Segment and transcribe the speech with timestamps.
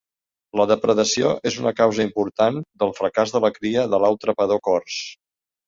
[0.61, 5.01] La depredació és una causa important del fracàs de la cria de l'au trepador cors.